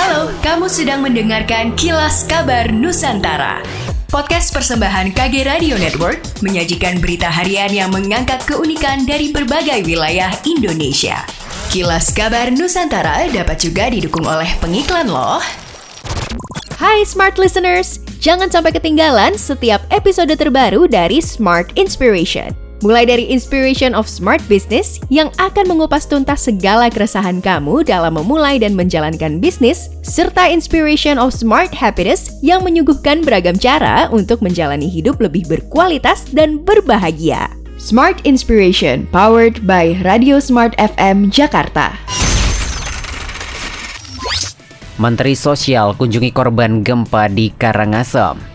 Halo, 0.00 0.32
kamu 0.40 0.64
sedang 0.72 1.04
mendengarkan 1.04 1.76
Kilas 1.76 2.24
Kabar 2.24 2.72
Nusantara. 2.72 3.60
Podcast 4.08 4.48
persembahan 4.48 5.12
KG 5.12 5.44
Radio 5.44 5.76
Network 5.76 6.24
menyajikan 6.40 7.04
berita 7.04 7.28
harian 7.28 7.68
yang 7.68 7.92
mengangkat 7.92 8.40
keunikan 8.48 9.04
dari 9.04 9.28
berbagai 9.28 9.84
wilayah 9.84 10.32
Indonesia. 10.48 11.20
Kilas 11.68 12.16
Kabar 12.16 12.48
Nusantara 12.48 13.28
dapat 13.28 13.60
juga 13.60 13.92
didukung 13.92 14.24
oleh 14.24 14.48
pengiklan 14.64 15.12
loh. 15.12 15.44
Hai 16.80 17.04
Smart 17.04 17.36
Listeners, 17.36 18.00
jangan 18.24 18.48
sampai 18.48 18.72
ketinggalan 18.72 19.36
setiap 19.36 19.84
episode 19.92 20.32
terbaru 20.32 20.88
dari 20.88 21.20
Smart 21.20 21.76
Inspiration. 21.76 22.59
Mulai 22.80 23.04
dari 23.04 23.28
Inspiration 23.28 23.92
of 23.92 24.08
Smart 24.08 24.40
Business 24.48 24.96
yang 25.12 25.28
akan 25.36 25.68
mengupas 25.68 26.08
tuntas 26.08 26.48
segala 26.48 26.88
keresahan 26.88 27.44
kamu 27.44 27.84
dalam 27.84 28.16
memulai 28.16 28.56
dan 28.56 28.72
menjalankan 28.72 29.36
bisnis, 29.36 29.92
serta 30.00 30.48
Inspiration 30.48 31.20
of 31.20 31.36
Smart 31.36 31.76
Happiness 31.76 32.40
yang 32.40 32.64
menyuguhkan 32.64 33.20
beragam 33.20 33.52
cara 33.60 34.08
untuk 34.08 34.40
menjalani 34.40 34.88
hidup 34.88 35.20
lebih 35.20 35.44
berkualitas 35.44 36.24
dan 36.32 36.64
berbahagia. 36.64 37.52
Smart 37.76 38.24
Inspiration, 38.24 39.04
powered 39.12 39.60
by 39.68 40.00
Radio 40.00 40.40
Smart 40.40 40.72
FM 40.80 41.28
Jakarta. 41.28 41.92
Menteri 44.96 45.36
Sosial 45.36 45.92
kunjungi 46.00 46.32
korban 46.32 46.80
gempa 46.80 47.28
di 47.28 47.52
Karangasem. 47.52 48.49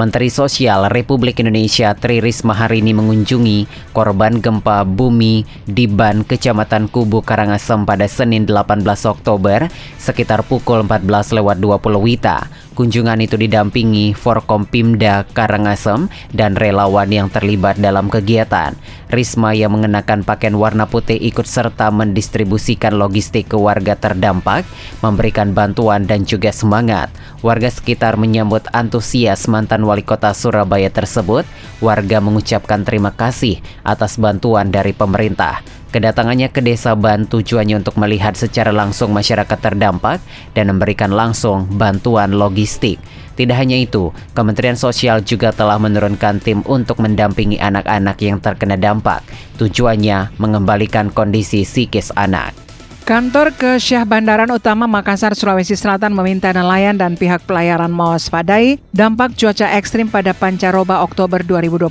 Menteri 0.00 0.32
Sosial 0.32 0.88
Republik 0.88 1.44
Indonesia 1.44 1.92
Tri 1.92 2.24
Risma 2.24 2.56
hari 2.56 2.80
ini 2.80 2.96
mengunjungi 2.96 3.92
korban 3.92 4.40
gempa 4.40 4.80
bumi 4.88 5.44
di 5.68 5.84
Ban, 5.84 6.24
Kecamatan 6.24 6.88
Kubu, 6.88 7.20
Karangasem 7.20 7.84
pada 7.84 8.08
Senin 8.08 8.48
18 8.48 8.80
Oktober 9.04 9.68
sekitar 10.00 10.40
pukul 10.48 10.88
14 10.88 11.36
lewat 11.36 11.60
20 11.60 12.00
Wita. 12.00 12.48
Kunjungan 12.80 13.20
itu 13.20 13.36
didampingi 13.36 14.16
Forkompimda 14.16 15.28
Karangasem 15.36 16.08
dan 16.32 16.56
relawan 16.56 17.12
yang 17.12 17.28
terlibat 17.28 17.76
dalam 17.76 18.08
kegiatan. 18.08 18.72
Risma 19.12 19.52
yang 19.52 19.76
mengenakan 19.76 20.24
pakaian 20.24 20.56
warna 20.56 20.88
putih 20.88 21.20
ikut 21.20 21.44
serta 21.44 21.92
mendistribusikan 21.92 22.96
logistik 22.96 23.52
ke 23.52 23.56
warga 23.60 24.00
terdampak, 24.00 24.64
memberikan 25.04 25.52
bantuan 25.52 26.08
dan 26.08 26.24
juga 26.24 26.56
semangat. 26.56 27.12
Warga 27.44 27.68
sekitar 27.68 28.16
menyambut 28.16 28.64
antusias 28.72 29.44
mantan 29.44 29.84
wali 29.84 30.00
kota 30.00 30.32
Surabaya 30.32 30.88
tersebut. 30.88 31.44
Warga 31.84 32.24
mengucapkan 32.24 32.80
terima 32.80 33.12
kasih 33.12 33.60
atas 33.84 34.16
bantuan 34.16 34.72
dari 34.72 34.96
pemerintah. 34.96 35.79
Kedatangannya 35.90 36.54
ke 36.54 36.62
desa 36.62 36.94
Ban 36.94 37.26
tujuannya 37.26 37.82
untuk 37.82 37.98
melihat 37.98 38.38
secara 38.38 38.70
langsung 38.70 39.10
masyarakat 39.10 39.58
terdampak 39.58 40.22
dan 40.54 40.70
memberikan 40.70 41.10
langsung 41.10 41.66
bantuan 41.66 42.30
logistik. 42.30 43.02
Tidak 43.34 43.56
hanya 43.58 43.74
itu, 43.74 44.14
Kementerian 44.30 44.78
Sosial 44.78 45.26
juga 45.26 45.50
telah 45.50 45.82
menurunkan 45.82 46.38
tim 46.38 46.62
untuk 46.70 47.02
mendampingi 47.02 47.58
anak-anak 47.58 48.22
yang 48.22 48.38
terkena 48.38 48.78
dampak. 48.78 49.26
Tujuannya 49.58 50.38
mengembalikan 50.38 51.10
kondisi 51.10 51.66
psikis 51.66 52.14
anak. 52.14 52.69
Kantor 53.10 53.50
Kesyah 53.58 54.06
Bandaran 54.06 54.54
Utama 54.54 54.86
Makassar, 54.86 55.34
Sulawesi 55.34 55.74
Selatan 55.74 56.14
meminta 56.14 56.46
nelayan 56.54 56.94
dan 56.94 57.18
pihak 57.18 57.42
pelayaran 57.42 57.90
mewaspadai 57.90 58.78
dampak 58.94 59.34
cuaca 59.34 59.66
ekstrim 59.74 60.06
pada 60.06 60.30
pancaroba 60.30 61.02
Oktober 61.02 61.42
2021. 61.42 61.90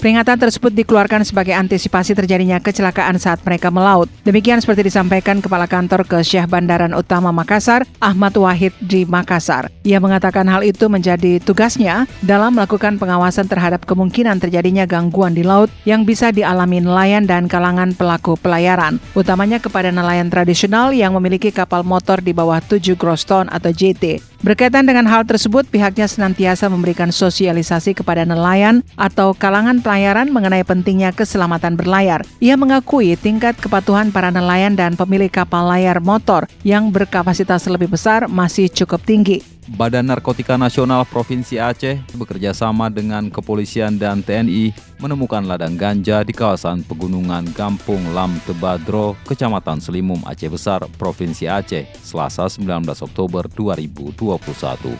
Peringatan 0.00 0.40
tersebut 0.40 0.72
dikeluarkan 0.72 1.28
sebagai 1.28 1.52
antisipasi 1.52 2.16
terjadinya 2.16 2.56
kecelakaan 2.56 3.20
saat 3.20 3.44
mereka 3.44 3.68
melaut. 3.68 4.08
Demikian 4.24 4.56
seperti 4.64 4.88
disampaikan 4.88 5.44
Kepala 5.44 5.68
Kantor 5.68 6.08
Kesyah 6.08 6.48
Bandaran 6.48 6.96
Utama 6.96 7.36
Makassar, 7.36 7.84
Ahmad 8.00 8.32
Wahid 8.40 8.72
di 8.80 9.04
Makassar. 9.04 9.68
Ia 9.84 10.00
mengatakan 10.00 10.48
hal 10.48 10.64
itu 10.64 10.88
menjadi 10.88 11.36
tugasnya 11.36 12.08
dalam 12.24 12.56
melakukan 12.56 12.96
pengawasan 12.96 13.44
terhadap 13.44 13.84
kemungkinan 13.84 14.40
terjadinya 14.40 14.88
gangguan 14.88 15.36
di 15.36 15.44
laut 15.44 15.68
yang 15.84 16.08
bisa 16.08 16.32
dialami 16.32 16.80
nelayan 16.80 17.28
dan 17.28 17.44
kalangan 17.44 17.92
pelaku 17.92 18.40
pelayaran, 18.40 18.96
utamanya 19.12 19.60
kepada 19.60 19.92
nelayan 19.92 20.32
tradisional 20.32 20.45
tradisional 20.46 20.94
yang 20.94 21.10
memiliki 21.18 21.50
kapal 21.50 21.82
motor 21.82 22.22
di 22.22 22.30
bawah 22.30 22.62
7 22.62 22.94
gross 22.94 23.26
ton 23.26 23.50
atau 23.50 23.74
JT. 23.74 24.22
Berkaitan 24.46 24.86
dengan 24.86 25.02
hal 25.10 25.26
tersebut, 25.26 25.66
pihaknya 25.66 26.06
senantiasa 26.06 26.70
memberikan 26.70 27.10
sosialisasi 27.10 27.98
kepada 27.98 28.22
nelayan 28.22 28.86
atau 28.94 29.34
kalangan 29.34 29.82
pelayaran 29.82 30.30
mengenai 30.30 30.62
pentingnya 30.62 31.10
keselamatan 31.10 31.74
berlayar. 31.74 32.22
Ia 32.38 32.54
mengakui 32.54 33.18
tingkat 33.18 33.58
kepatuhan 33.58 34.14
para 34.14 34.30
nelayan 34.30 34.78
dan 34.78 34.94
pemilik 34.94 35.34
kapal 35.34 35.66
layar 35.66 35.98
motor 35.98 36.46
yang 36.62 36.94
berkapasitas 36.94 37.66
lebih 37.66 37.90
besar 37.90 38.30
masih 38.30 38.70
cukup 38.70 39.02
tinggi. 39.02 39.55
Badan 39.66 40.06
Narkotika 40.06 40.54
Nasional 40.54 41.02
Provinsi 41.02 41.58
Aceh 41.58 41.98
bekerja 42.14 42.54
sama 42.54 42.86
dengan 42.86 43.26
kepolisian 43.34 43.98
dan 43.98 44.22
TNI 44.22 44.70
menemukan 45.02 45.42
ladang 45.42 45.74
ganja 45.74 46.22
di 46.22 46.30
kawasan 46.30 46.86
pegunungan 46.86 47.50
Kampung 47.50 48.14
Lam 48.14 48.38
Tebadro, 48.46 49.18
Kecamatan 49.26 49.82
Selimum 49.82 50.22
Aceh 50.22 50.46
Besar, 50.46 50.86
Provinsi 50.94 51.50
Aceh, 51.50 51.82
Selasa 51.98 52.46
19 52.46 52.86
Oktober 53.10 53.50
2021. 53.50 54.94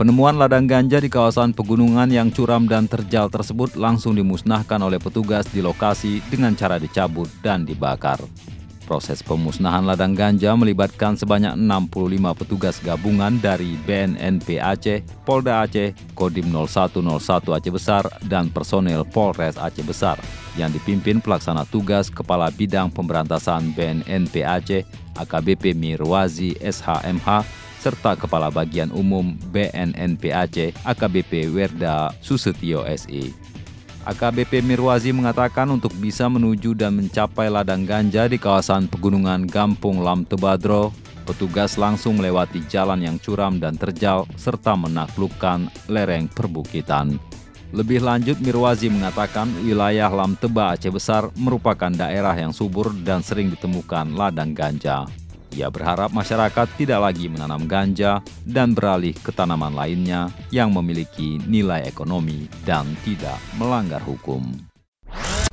Penemuan 0.00 0.40
ladang 0.40 0.64
ganja 0.64 0.96
di 0.96 1.12
kawasan 1.12 1.52
pegunungan 1.52 2.08
yang 2.08 2.32
curam 2.32 2.64
dan 2.64 2.88
terjal 2.88 3.28
tersebut 3.28 3.76
langsung 3.76 4.16
dimusnahkan 4.16 4.80
oleh 4.80 4.96
petugas 4.96 5.44
di 5.52 5.60
lokasi 5.60 6.24
dengan 6.32 6.56
cara 6.56 6.80
dicabut 6.80 7.28
dan 7.44 7.68
dibakar. 7.68 8.24
Proses 8.86 9.18
pemusnahan 9.18 9.82
ladang 9.82 10.14
ganja 10.14 10.54
melibatkan 10.54 11.18
sebanyak 11.18 11.58
65 11.58 12.38
petugas 12.38 12.78
gabungan 12.78 13.34
dari 13.42 13.74
BNNP 13.82 14.62
Aceh, 14.62 15.02
Polda 15.26 15.66
Aceh, 15.66 15.90
Kodim 16.14 16.54
0101 16.54 17.18
Aceh 17.50 17.74
Besar, 17.74 18.06
dan 18.30 18.46
personel 18.46 19.02
Polres 19.02 19.58
Aceh 19.58 19.82
Besar 19.82 20.22
yang 20.54 20.70
dipimpin 20.70 21.18
pelaksana 21.18 21.66
tugas 21.66 22.06
Kepala 22.14 22.46
Bidang 22.54 22.94
Pemberantasan 22.94 23.74
BNNP 23.74 24.46
Aceh, 24.46 24.86
AKBP 25.18 25.74
Mirwazi 25.74 26.54
SHMH, 26.62 27.42
serta 27.82 28.14
Kepala 28.14 28.54
Bagian 28.54 28.94
Umum 28.94 29.34
BNNP 29.50 30.30
Aceh, 30.30 30.70
AKBP 30.86 31.50
Werda 31.50 32.14
Susetio 32.22 32.86
SI. 32.86 33.45
AKBP 34.06 34.62
Mirwazi 34.62 35.10
mengatakan 35.10 35.66
untuk 35.66 35.90
bisa 35.98 36.30
menuju 36.30 36.78
dan 36.78 36.94
mencapai 36.94 37.50
ladang 37.50 37.82
ganja 37.82 38.30
di 38.30 38.38
kawasan 38.38 38.86
pegunungan 38.86 39.50
Gampung 39.50 39.98
Lam 39.98 40.22
Tebadro, 40.22 40.94
petugas 41.26 41.74
langsung 41.74 42.14
melewati 42.14 42.62
jalan 42.70 43.02
yang 43.02 43.18
curam 43.18 43.58
dan 43.58 43.74
terjal 43.74 44.22
serta 44.38 44.78
menaklukkan 44.78 45.90
lereng 45.90 46.30
perbukitan. 46.30 47.18
Lebih 47.74 47.98
lanjut, 47.98 48.38
Mirwazi 48.38 48.86
mengatakan 48.86 49.50
wilayah 49.66 50.06
Lam 50.06 50.38
Teba 50.38 50.78
Aceh 50.78 50.94
Besar 50.94 51.26
merupakan 51.34 51.90
daerah 51.90 52.38
yang 52.38 52.54
subur 52.54 52.94
dan 53.02 53.26
sering 53.26 53.50
ditemukan 53.50 54.14
ladang 54.14 54.54
ganja. 54.54 55.25
Ia 55.56 55.72
berharap 55.72 56.12
masyarakat 56.12 56.68
tidak 56.76 57.00
lagi 57.00 57.32
menanam 57.32 57.64
ganja 57.64 58.20
dan 58.44 58.76
beralih 58.76 59.16
ke 59.16 59.32
tanaman 59.32 59.72
lainnya 59.72 60.28
yang 60.52 60.68
memiliki 60.68 61.40
nilai 61.48 61.88
ekonomi 61.88 62.44
dan 62.68 62.84
tidak 63.08 63.40
melanggar 63.56 64.04
hukum. 64.04 64.44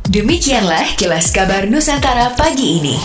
Demikianlah 0.03 0.99
kilas 0.99 1.31
kabar 1.31 1.71
Nusantara 1.71 2.35
pagi 2.35 2.83
ini. 2.83 2.97